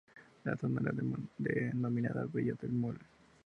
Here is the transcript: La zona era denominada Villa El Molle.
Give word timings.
La 0.45 0.55
zona 0.57 0.81
era 0.81 0.97
denominada 0.97 2.27
Villa 2.33 2.53
El 2.63 2.71
Molle. 2.71 3.05